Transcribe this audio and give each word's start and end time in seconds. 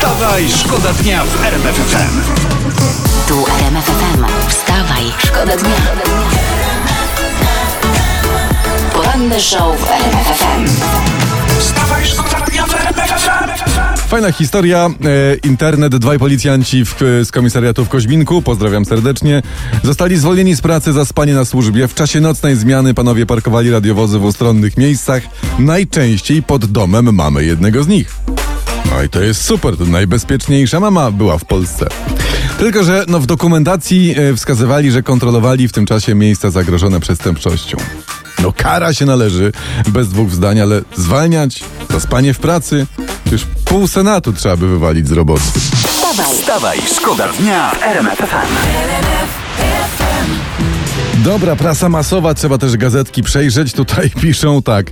Wstawaj, 0.00 0.48
szkoda 0.48 0.92
dnia 0.92 1.24
w 1.24 1.44
RMF 1.44 1.76
FM. 1.76 2.20
Tu 3.28 3.44
RMF 3.60 3.84
FM. 3.84 4.24
Wstawaj, 4.48 5.04
szkoda 5.18 5.56
dnia. 5.56 5.76
Poranny 8.92 9.40
show 9.40 9.80
w 9.80 9.90
RMF 9.90 10.26
FM. 10.26 10.66
Wstawaj, 11.58 12.06
szkoda 12.06 12.46
dnia 12.50 12.66
w 12.66 12.74
RMF 12.74 13.10
FM. 13.10 14.08
Fajna 14.08 14.32
historia. 14.32 14.86
E, 14.86 14.90
internet, 15.34 15.96
dwaj 15.96 16.18
policjanci 16.18 16.84
w, 16.84 16.94
z 17.24 17.30
komisariatu 17.30 17.84
w 17.84 17.88
Koźminku, 17.88 18.42
pozdrawiam 18.42 18.84
serdecznie, 18.84 19.42
zostali 19.82 20.16
zwolnieni 20.16 20.54
z 20.54 20.60
pracy 20.60 20.92
za 20.92 21.04
spanie 21.04 21.34
na 21.34 21.44
służbie. 21.44 21.88
W 21.88 21.94
czasie 21.94 22.20
nocnej 22.20 22.56
zmiany 22.56 22.94
panowie 22.94 23.26
parkowali 23.26 23.70
radiowozy 23.70 24.18
w 24.18 24.24
ustronnych 24.24 24.76
miejscach, 24.76 25.22
najczęściej 25.58 26.42
pod 26.42 26.66
domem 26.66 27.14
mamy 27.14 27.44
jednego 27.44 27.82
z 27.82 27.88
nich. 27.88 28.20
No 28.90 29.02
i 29.02 29.08
to 29.08 29.20
jest 29.20 29.44
super, 29.44 29.76
to 29.76 29.84
najbezpieczniejsza 29.84 30.80
mama 30.80 31.10
była 31.10 31.38
w 31.38 31.44
Polsce. 31.44 31.86
Tylko, 32.58 32.84
że 32.84 33.04
no, 33.08 33.20
w 33.20 33.26
dokumentacji 33.26 34.14
e, 34.18 34.36
wskazywali, 34.36 34.90
że 34.90 35.02
kontrolowali 35.02 35.68
w 35.68 35.72
tym 35.72 35.86
czasie 35.86 36.14
miejsca 36.14 36.50
zagrożone 36.50 37.00
przestępczością. 37.00 37.76
No 38.42 38.52
kara 38.56 38.94
się 38.94 39.06
należy, 39.06 39.52
bez 39.88 40.08
dwóch 40.08 40.30
zdań, 40.30 40.60
ale 40.60 40.82
zwalniać 40.96 41.64
za 41.90 42.00
spanie 42.00 42.34
w 42.34 42.38
pracy, 42.38 42.86
już 43.32 43.44
pół 43.64 43.88
senatu 43.88 44.32
trzeba 44.32 44.56
by 44.56 44.68
wywalić 44.68 45.08
z 45.08 45.12
roboty. 45.12 45.42
Wstawaj, 45.86 46.36
Wstawaj, 46.36 46.78
szkoda 46.96 47.28
dnia 47.28 47.70
w 47.70 47.82
RMF. 47.82 48.20
Dobra, 51.24 51.56
prasa 51.56 51.88
masowa, 51.88 52.34
trzeba 52.34 52.58
też 52.58 52.76
gazetki 52.76 53.22
przejrzeć. 53.22 53.72
Tutaj 53.72 54.10
piszą 54.22 54.62
tak. 54.62 54.90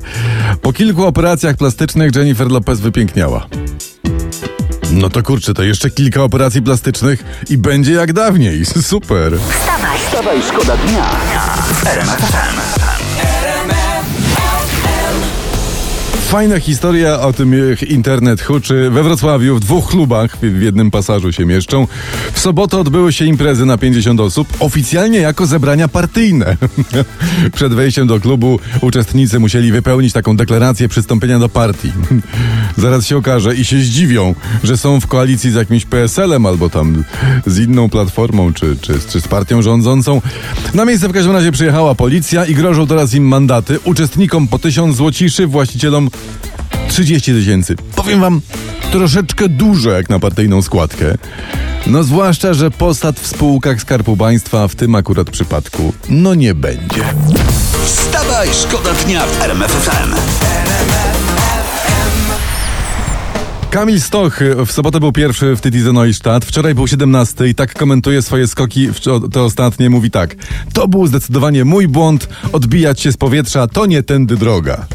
Po 0.63 0.73
kilku 0.73 1.07
operacjach 1.07 1.57
plastycznych 1.57 2.17
Jennifer 2.17 2.51
Lopez 2.51 2.81
wypiękniała. 2.81 3.47
No 4.93 5.09
to 5.11 5.23
kurczę, 5.23 5.55
to 5.55 5.63
jeszcze 5.63 5.91
kilka 5.91 6.23
operacji 6.23 6.63
plastycznych 6.63 7.25
i 7.51 7.59
będzie 7.59 7.93
jak 7.93 8.13
dawniej. 8.13 8.67
Super. 8.91 9.33
wstawaj, 9.39 9.99
Wstawaj, 9.99 10.43
szkoda 10.43 10.77
dnia 10.77 11.05
w 11.73 12.88
Fajna 16.29 16.61
historia 16.61 17.21
o 17.21 17.33
tym, 17.33 17.69
jak 17.71 17.83
internet 17.83 18.43
huczy. 18.43 18.91
We 18.91 19.03
Wrocławiu 19.03 19.57
w 19.57 19.61
dwóch 19.61 19.91
klubach 19.91 20.37
w 20.37 20.63
jednym 20.63 20.91
pasażu 20.91 21.33
się 21.33 21.47
mieszczą. 21.47 21.87
W 22.33 22.41
sobotę 22.41 22.79
odbyły 22.79 23.13
się 23.13 23.25
imprezy 23.25 23.67
na 23.67 23.79
50 23.79 24.21
osób, 24.21 24.49
oficjalnie 24.61 25.19
jako 25.19 25.47
zebrania 25.47 25.89
partyjne. 25.89 26.57
Przed 27.57 27.75
wejściem 27.75 28.07
do 28.07 28.21
klubu 28.21 28.61
uczestnicy 28.81 29.39
musieli 29.39 29.73
wypełnić 29.73 30.13
taką 30.13 30.37
deklarację 30.37 30.89
przystąpienia 30.89 31.39
do 31.39 31.49
partii. 31.49 31.93
Zaraz 32.77 33.07
się 33.07 33.17
okaże 33.17 33.55
i 33.55 33.65
się 33.65 33.81
zdziwią, 33.81 34.35
że 34.65 34.77
są 34.77 35.01
w 35.01 35.07
koalicji 35.07 35.51
z 35.51 35.55
jakimś 35.55 35.85
PSL-em 35.85 36.47
albo 36.47 36.71
tam 36.71 37.05
z 37.47 37.59
inną 37.59 37.89
platformą, 37.89 38.53
czy, 38.53 38.77
czy, 38.81 39.01
czy 39.09 39.21
z 39.21 39.29
partią 39.29 39.63
rządzącą. 39.63 40.23
Na 40.75 40.85
miejsce 40.85 41.09
w 41.09 41.13
każdym 41.13 41.33
razie 41.33 41.53
przyjechała 41.53 41.95
policja 41.95 42.47
i 42.47 42.55
grożą 42.55 42.87
teraz 42.87 43.15
im 43.15 43.25
mandaty. 43.25 43.79
Uczestnikom 43.85 44.49
po 44.49 44.59
1000 44.59 44.97
złociszy, 44.97 45.47
właścicielom 45.47 46.09
30 46.89 47.33
tysięcy. 47.33 47.77
Powiem 47.97 48.21
wam, 48.21 48.41
troszeczkę 48.93 49.49
dużo 49.49 49.91
jak 49.91 50.11
na 50.11 50.19
partyjną 50.19 50.63
składkę. 50.63 51.15
No 51.87 52.05
zwłaszcza, 52.05 52.55
że 52.55 52.71
posad 52.71 53.21
w 53.21 53.27
spółkach 53.27 53.81
Skarbu 53.81 54.17
Państwa 54.17 54.69
w 54.69 54.75
tym 54.75 54.95
akurat 54.95 55.31
przypadku 55.31 55.93
no 56.09 56.35
nie 56.35 56.55
będzie. 56.55 57.05
Wstawaj, 57.85 58.49
szkoda 58.53 58.95
dnia 58.95 59.27
w 59.27 59.43
RMF 59.43 59.71
FM. 59.71 60.15
Kamil 63.71 64.01
Stoch 64.01 64.41
w 64.67 64.73
sobotę 64.73 65.01
był 65.01 65.13
pierwszy 65.13 65.57
w 65.57 65.61
Tytize 65.61 65.93
Neustadt, 65.93 66.45
wczoraj 66.45 66.75
był 66.75 66.87
17 66.87 67.49
i 67.49 67.55
tak 67.55 67.75
komentuje 67.75 68.23
swoje 68.23 68.49
skoki, 68.49 68.89
te 69.33 69.43
ostatnie, 69.43 69.91
mówi 69.91 70.11
tak. 70.11 70.37
To 70.73 70.89
był 70.89 71.07
zdecydowanie 71.07 71.65
mój 71.65 71.89
błąd, 71.89 72.29
odbijać 72.53 73.01
się 73.01 73.13
z 73.13 73.17
powietrza 73.17 73.67
to 73.67 73.87
nie 73.87 74.03
tędy 74.03 74.37
droga. 74.37 74.87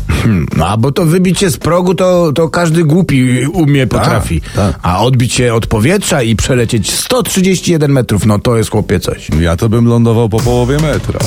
No, 0.57 0.67
a 0.67 0.77
bo 0.77 0.91
to 0.91 1.05
wybić 1.05 1.39
się 1.39 1.49
z 1.49 1.57
progu, 1.57 1.95
to, 1.95 2.31
to 2.33 2.49
każdy 2.49 2.83
głupi 2.83 3.45
umie, 3.53 3.87
potrafi. 3.87 4.41
tak. 4.55 4.79
A 4.81 5.03
odbić 5.03 5.33
się 5.33 5.53
od 5.53 5.67
powietrza 5.67 6.21
i 6.21 6.35
przelecieć 6.35 6.93
131 6.93 7.91
metrów, 7.91 8.25
no 8.25 8.39
to 8.39 8.57
jest 8.57 8.69
chłopie 8.71 8.99
coś. 8.99 9.27
Ja 9.39 9.57
to 9.57 9.69
bym 9.69 9.85
lądował 9.87 10.29
po 10.29 10.39
połowie 10.39 10.77
metra. 10.79 11.19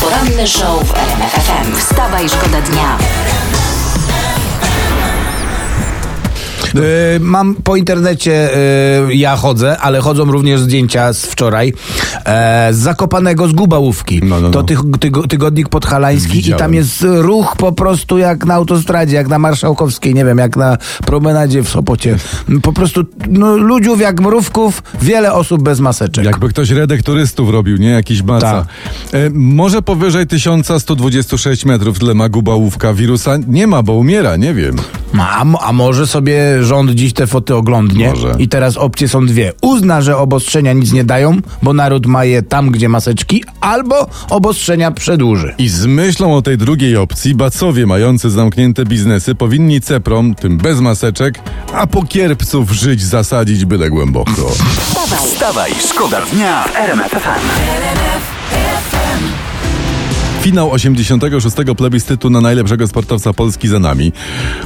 poranny 0.00 0.46
show 0.48 0.88
w 0.88 0.94
RMF 0.94 1.32
FM. 1.32 1.76
Wstawaj, 1.76 2.28
szkoda 2.28 2.60
dnia. 2.60 2.98
Mam 7.20 7.54
po 7.54 7.76
internecie, 7.76 8.56
e, 9.08 9.14
ja 9.14 9.36
chodzę, 9.36 9.78
ale 9.78 10.00
chodzą 10.00 10.24
również 10.24 10.60
zdjęcia 10.60 11.12
z 11.12 11.26
wczoraj, 11.26 11.72
e, 12.24 12.68
z 12.72 12.76
Zakopanego, 12.76 13.48
z 13.48 13.52
Gubałówki. 13.52 14.20
No, 14.24 14.40
no, 14.40 14.50
To 14.50 14.58
no. 14.58 14.64
tych, 14.66 14.80
tygo, 15.00 15.26
tygodnik 15.26 15.68
podhalański 15.68 16.32
i 16.32 16.36
Widziałem. 16.36 16.58
tam 16.58 16.74
jest 16.74 17.04
ruch 17.08 17.56
po 17.56 17.72
prostu 17.72 18.18
jak 18.18 18.44
na 18.46 18.54
autostradzie, 18.54 19.16
jak 19.16 19.28
na 19.28 19.38
Marszałkowskiej, 19.38 20.14
nie 20.14 20.24
wiem, 20.24 20.38
jak 20.38 20.56
na 20.56 20.76
promenadzie 21.06 21.62
w 21.62 21.68
Sopocie. 21.68 22.16
Po 22.62 22.72
prostu 22.72 23.04
no, 23.28 23.56
ludziów 23.56 24.00
jak 24.00 24.20
mrówków, 24.20 24.82
wiele 25.02 25.32
osób 25.32 25.62
bez 25.62 25.80
maseczek. 25.80 26.24
Jakby 26.24 26.48
ktoś 26.48 26.70
redek 26.70 27.02
turystów 27.02 27.50
robił, 27.50 27.76
nie? 27.76 27.88
Jakiś 27.90 28.22
baca. 28.22 28.66
E, 29.12 29.30
może 29.34 29.82
powyżej 29.82 30.26
1126 30.26 31.64
metrów, 31.64 31.98
tyle 31.98 32.14
ma 32.14 32.28
gubałówka. 32.28 32.94
Wirusa 32.94 33.36
nie 33.48 33.66
ma, 33.66 33.82
bo 33.82 33.92
umiera, 33.92 34.36
nie 34.36 34.54
wiem. 34.54 34.76
A 35.60 35.72
może 35.72 36.06
sobie 36.06 36.62
rząd 36.68 36.90
dziś 36.90 37.12
te 37.12 37.26
foty 37.26 37.54
oglądnie 37.54 38.08
Może. 38.08 38.34
i 38.38 38.48
teraz 38.48 38.76
opcje 38.76 39.08
są 39.08 39.26
dwie. 39.26 39.52
Uzna, 39.62 40.02
że 40.02 40.16
obostrzenia 40.16 40.72
nic 40.72 40.92
nie 40.92 41.04
dają, 41.04 41.36
bo 41.62 41.72
naród 41.72 42.06
ma 42.06 42.24
je 42.24 42.42
tam, 42.42 42.70
gdzie 42.70 42.88
maseczki, 42.88 43.44
albo 43.60 44.06
obostrzenia 44.30 44.90
przedłuży. 44.90 45.54
I 45.58 45.68
z 45.68 45.86
myślą 45.86 46.36
o 46.36 46.42
tej 46.42 46.58
drugiej 46.58 46.96
opcji, 46.96 47.34
bacowie 47.34 47.86
mający 47.86 48.30
zamknięte 48.30 48.84
biznesy 48.84 49.34
powinni 49.34 49.80
ceprom, 49.80 50.34
tym 50.34 50.58
bez 50.58 50.80
maseczek, 50.80 51.40
a 51.74 51.86
po 51.86 52.02
kierpców 52.02 52.70
żyć 52.72 53.02
zasadzić 53.02 53.64
byle 53.64 53.90
głęboko. 53.90 54.50
Wstawaj, 54.50 55.18
Wstawaj, 55.26 55.72
szkoda 55.88 56.20
dnia 56.32 56.64
w 56.64 56.76
RMF 56.76 57.10
FM. 57.10 57.48
Finał 60.48 60.72
86. 60.72 61.56
plebiscytu 61.76 62.30
na 62.30 62.40
najlepszego 62.40 62.88
sportowca 62.88 63.32
Polski 63.32 63.68
za 63.68 63.78
nami. 63.78 64.12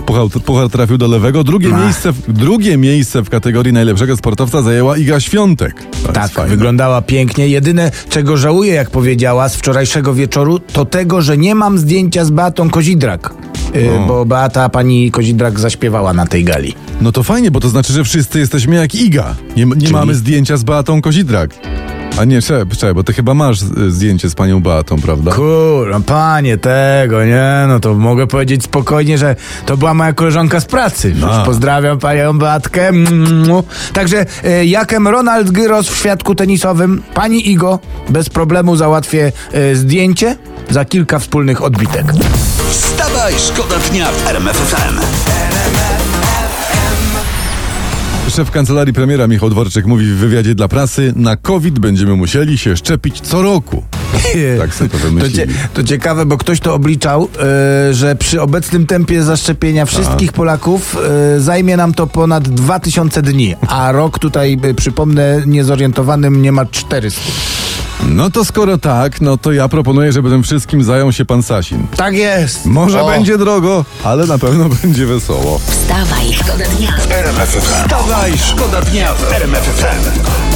Puchar, 0.06 0.43
puchar 0.44 0.69
trafił 0.69 0.98
do 0.98 1.09
lewego. 1.09 1.44
Drugie 1.44 1.72
miejsce, 1.72 2.12
w, 2.12 2.32
drugie 2.32 2.76
miejsce 2.76 3.22
w 3.22 3.31
kategorii 3.31 3.72
najlepszego 3.72 4.16
sportowca 4.16 4.62
zajęła 4.62 4.97
Iga 4.97 5.21
Świątek. 5.21 5.87
To 6.06 6.12
Tak, 6.12 6.31
wyglądała 6.48 7.03
pięknie. 7.03 7.48
Jedyne, 7.48 7.91
czego 8.09 8.37
żałuję, 8.37 8.75
jak 8.75 8.91
powiedziała 8.91 9.48
z 9.48 9.56
wczorajszego 9.56 10.15
wieczoru, 10.15 10.59
to 10.59 10.84
tego, 10.84 11.22
że 11.22 11.38
nie 11.38 11.54
mam 11.54 11.78
zdjęcia 11.78 12.25
z 12.25 12.31
Beatą 12.31 12.71
Kozidrak. 12.71 13.34
Yy, 13.75 13.88
bo 14.09 14.25
Beata 14.25 14.69
pani 14.69 15.10
Kozidrak 15.10 15.60
zaśpiewała 15.60 16.12
na 16.12 16.26
tej 16.26 16.44
gali. 16.44 16.75
No 17.00 17.12
to 17.12 17.22
fajnie, 17.22 17.50
bo 17.50 17.60
to 17.60 17.69
znaczy, 17.69 17.92
że 17.92 18.04
wszyscy 18.04 18.38
jesteśmy 18.38 18.77
jak 18.77 18.95
Iga. 18.95 19.34
Nie, 19.56 19.65
nie 19.65 19.91
mamy 19.91 20.15
zdjęcia 20.15 20.56
z 20.56 20.65
Beatą 20.65 21.03
Kozidrak. 21.03 21.54
A 22.18 22.24
nie, 22.24 22.42
czekaj, 22.42 22.66
czekaj, 22.76 22.94
bo 22.94 23.03
ty 23.03 23.12
chyba 23.12 23.34
masz 23.34 23.59
zdjęcie 23.88 24.30
z 24.30 24.34
panią 24.34 24.60
Beatą, 24.60 25.00
prawda? 25.00 25.32
Kurwa, 25.32 26.00
panie 26.00 26.59
tego, 26.59 27.24
nie? 27.24 27.64
No 27.68 27.80
to 27.80 27.94
mogę 27.94 28.26
powiedzieć 28.26 28.64
spokojnie, 28.64 29.18
że 29.18 29.36
to 29.66 29.76
była 29.76 29.94
moja 29.94 30.12
koleżanka 30.12 30.60
z 30.60 30.64
pracy. 30.64 31.14
A. 31.30 31.44
pozdrawiam 31.44 31.98
panią 31.98 32.38
Beatkę. 32.38 32.88
Mm. 32.88 33.44
Także 33.92 34.26
e, 34.44 34.64
jakem 34.64 35.09
Ronald 35.09 35.50
Gyros 35.50 35.88
w 35.88 35.97
świadku 35.97 36.34
tenisowym, 36.34 37.03
pani 37.14 37.50
Igo, 37.50 37.78
bez 38.09 38.28
problemu 38.28 38.76
załatwię 38.76 39.32
e, 39.53 39.74
zdjęcie 39.74 40.36
za 40.70 40.84
kilka 40.84 41.18
wspólnych 41.18 41.62
odbitek. 41.62 42.12
Wstawaj, 42.70 43.34
szkoda 43.38 43.78
dnia 43.91 44.06
w 44.12 44.28
RMF 44.28 44.56
FM. 44.56 45.31
Szef 48.28 48.51
kancelarii 48.51 48.92
premiera 48.95 49.27
Michał 49.27 49.51
Dworczyk 49.51 49.86
mówi 49.86 50.04
w 50.07 50.16
wywiadzie 50.16 50.54
dla 50.54 50.69
prasy, 50.69 51.13
na 51.16 51.36
COVID 51.36 51.78
będziemy 51.78 52.16
musieli 52.16 52.59
się 52.59 52.77
szczepić 52.77 53.21
co 53.21 53.42
roku. 53.42 53.83
Tak 54.59 54.74
sobie 54.74 54.91
to 54.91 54.98
To, 54.98 55.04
wymyślili. 55.04 55.34
cie, 55.36 55.47
to 55.74 55.83
ciekawe, 55.84 56.27
bo 56.27 56.39
ktoś 56.39 56.60
to 56.60 56.74
obliczał, 56.74 57.28
e, 57.89 57.95
że 57.95 58.16
przy 58.16 58.41
obecnym 58.42 58.86
tempie 58.86 59.22
zaszczepienia 59.22 59.86
wszystkich 59.86 60.33
Polaków 60.33 60.97
e, 61.36 61.41
zajmie 61.41 61.77
nam 61.77 61.95
to 61.95 62.07
ponad 62.07 62.48
2000 62.48 63.22
dni, 63.22 63.54
a 63.69 63.92
rok 63.92 64.19
tutaj, 64.19 64.59
e, 64.63 64.75
przypomnę, 64.75 65.42
niezorientowanym 65.47 66.42
nie 66.42 66.53
ma 66.53 66.66
400. 66.66 67.21
No 68.09 68.31
to 68.31 68.45
skoro 68.45 68.78
tak, 68.78 69.21
no 69.21 69.37
to 69.37 69.53
ja 69.53 69.69
proponuję, 69.69 70.13
żeby 70.13 70.31
tym 70.31 70.43
wszystkim 70.43 70.84
zajął 70.84 71.13
się 71.13 71.25
pan 71.25 71.43
Sasin. 71.43 71.87
Tak 71.97 72.15
jest. 72.15 72.66
Może 72.66 73.03
O. 73.03 73.07
będzie 73.07 73.39
drogo, 73.39 73.84
ale 74.04 74.27
na 74.27 74.39
pewno 74.39 74.69
będzie 74.83 75.07
wesoło. 75.07 75.59
Wstawaj, 75.59 76.33
szkoda 76.33 76.65
dnia. 76.65 76.93
Wstawaj, 77.60 78.39
szkoda 78.39 78.83
dnia 78.83 79.15
w 79.15 79.33
RMF 79.33 79.65
FM. 79.65 80.52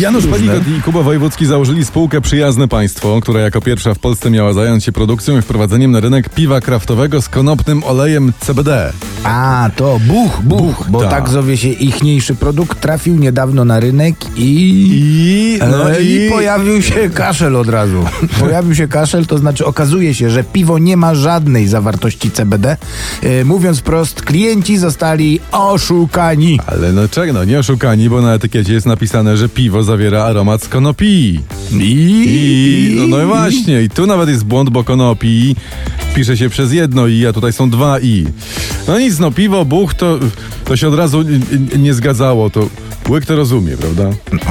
Janusz 0.00 0.26
Palikot 0.26 0.68
i 0.68 0.82
Kuba 0.82 1.02
Wojewódzki 1.02 1.46
założyli 1.46 1.84
spółkę 1.84 2.20
Przyjazne 2.20 2.68
Państwo, 2.68 3.20
która 3.20 3.40
jako 3.40 3.60
pierwsza 3.60 3.94
w 3.94 3.98
Polsce 3.98 4.30
miała 4.30 4.52
zająć 4.52 4.84
się 4.84 4.92
produkcją 4.92 5.38
i 5.38 5.42
wprowadzeniem 5.42 5.90
na 5.90 6.00
rynek 6.00 6.28
piwa 6.28 6.60
kraftowego 6.60 7.22
z 7.22 7.28
konopnym 7.28 7.84
olejem 7.84 8.32
CBD. 8.40 8.92
A, 9.24 9.70
to 9.76 10.00
buch, 10.06 10.40
buch, 10.42 10.60
Buch, 10.60 10.90
bo 10.90 11.00
tak. 11.00 11.10
tak 11.10 11.28
zowie 11.28 11.56
się 11.56 11.68
ichniejszy 11.68 12.34
produkt, 12.34 12.80
trafił 12.80 13.16
niedawno 13.16 13.64
na 13.64 13.80
rynek 13.80 14.14
i... 14.36 15.58
I, 15.58 15.58
No 15.70 15.98
i 15.98 16.30
pojawił 16.30 16.82
się 16.82 17.10
kaszel 17.10 17.56
od 17.56 17.68
razu. 17.68 18.04
Pojawił 18.40 18.74
się 18.74 18.88
kaszel, 18.88 19.26
to 19.26 19.38
znaczy 19.38 19.66
okazuje 19.66 20.14
się, 20.14 20.30
że 20.30 20.44
piwo 20.44 20.78
nie 20.78 20.96
ma 20.96 21.14
żadnej 21.14 21.68
zawartości 21.68 22.30
CBD. 22.30 22.76
E, 23.22 23.44
mówiąc 23.44 23.80
prost, 23.80 24.22
klienci 24.22 24.78
zostali 24.78 25.40
oszukani. 25.52 26.60
Ale 26.66 26.92
no 26.92 27.08
czego, 27.08 27.32
no 27.32 27.44
nie 27.44 27.58
oszukani, 27.58 28.10
bo 28.10 28.22
na 28.22 28.34
etykiecie 28.34 28.72
jest 28.72 28.86
napisane, 28.86 29.36
że 29.36 29.48
piwo 29.48 29.82
zawiera 29.90 30.24
aromat 30.24 30.62
z 30.62 30.68
konopi. 30.68 31.40
I, 31.72 32.96
no, 32.96 33.06
no 33.16 33.22
i 33.22 33.26
właśnie, 33.26 33.82
i 33.82 33.90
tu 33.90 34.06
nawet 34.06 34.28
jest 34.28 34.44
błąd, 34.44 34.70
bo 34.70 34.84
konopi 34.84 35.56
pisze 36.14 36.36
się 36.36 36.48
przez 36.48 36.72
jedno 36.72 37.06
i, 37.06 37.26
a 37.26 37.32
tutaj 37.32 37.52
są 37.52 37.70
dwa 37.70 38.00
i. 38.00 38.26
No 38.88 38.98
nic, 38.98 39.18
no 39.18 39.30
piwo, 39.30 39.64
buch, 39.64 39.94
to, 39.94 40.18
to 40.64 40.76
się 40.76 40.88
od 40.88 40.94
razu 40.94 41.22
nie, 41.22 41.78
nie 41.78 41.94
zgadzało, 41.94 42.50
to 42.50 42.68
łyk 43.08 43.26
to 43.26 43.36
rozumie, 43.36 43.76
prawda? 43.76 44.04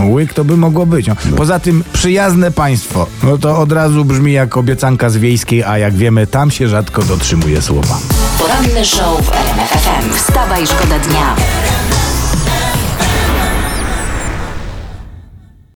Łyk 0.10 0.34
to 0.34 0.44
by 0.44 0.58
mogło 0.58 0.86
być. 0.86 1.08
No. 1.08 1.16
Poza 1.38 1.60
tym 1.60 1.84
przyjazne 1.94 2.52
państwo, 2.52 3.08
no 3.24 3.38
to 3.38 3.58
od 3.58 3.72
razu 3.72 4.06
brzmi 4.06 4.34
jak 4.34 4.58
obiecanka 4.58 5.10
z 5.10 5.18
wiejskiej, 5.18 5.64
a 5.64 5.78
jak 5.78 5.94
wiemy, 5.94 6.28
tam 6.28 6.52
się 6.52 6.68
rzadko 6.68 7.04
dotrzymuje 7.04 7.62
słowa. 7.62 8.00
Poranny 8.40 8.86
show 8.86 9.26
w 9.26 9.32
RMF 9.32 9.70
FM. 9.70 10.14
Wstawaj, 10.14 10.68
szkoda 10.68 11.00
dnia. 11.00 11.36